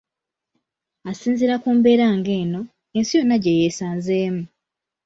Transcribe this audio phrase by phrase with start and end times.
[1.09, 2.61] Asinziira ku mbeera ngeno,
[2.97, 4.43] ensi yonna gye yeesanzeemu